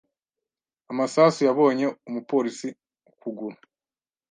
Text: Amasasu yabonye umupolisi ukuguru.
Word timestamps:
Amasasu 0.91 1.39
yabonye 1.47 1.85
umupolisi 2.07 2.67
ukuguru. 3.11 3.57